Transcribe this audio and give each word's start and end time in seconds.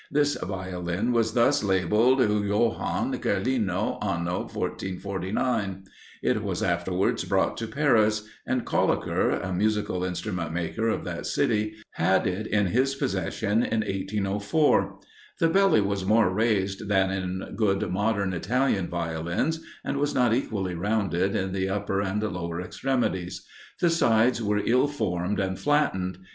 This 0.09 0.33
Violin 0.33 1.11
was 1.11 1.33
thus 1.35 1.63
labelled, 1.63 2.17
"Joann. 2.21 3.13
Kerlino, 3.21 3.99
anno 4.03 4.39
1449." 4.51 5.83
It 6.23 6.41
was 6.41 6.63
afterwards 6.63 7.23
brought 7.23 7.55
to 7.57 7.67
Paris, 7.67 8.27
and 8.47 8.65
Koliker, 8.65 9.33
a 9.47 9.53
musical 9.53 10.03
instrument 10.03 10.53
maker 10.53 10.87
of 10.89 11.03
that 11.03 11.27
city, 11.27 11.75
had 11.91 12.25
it 12.25 12.47
in 12.47 12.65
his 12.65 12.95
possession 12.95 13.61
in 13.61 13.81
1804. 13.81 14.99
The 15.37 15.49
belly 15.49 15.81
was 15.81 16.03
more 16.03 16.31
raised 16.33 16.87
than 16.87 17.11
in 17.11 17.53
good 17.55 17.87
modern 17.91 18.33
Italian 18.33 18.87
Violins, 18.87 19.59
and 19.85 19.97
was 19.97 20.15
not 20.15 20.33
equally 20.33 20.73
rounded 20.73 21.35
at 21.35 21.53
the 21.53 21.69
upper 21.69 22.01
and 22.01 22.23
lower 22.23 22.59
extremities; 22.59 23.45
the 23.79 23.91
sides 23.91 24.41
were 24.41 24.63
ill 24.65 24.87
formed 24.87 25.39
and 25.39 25.59
flattened. 25.59 26.17